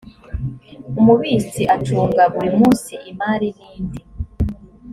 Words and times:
umubitsi 0.99 1.61
acunga 1.75 2.23
buri 2.33 2.49
munsi 2.59 2.93
imari 3.11 3.47
n 3.57 3.59
indi 3.75 4.01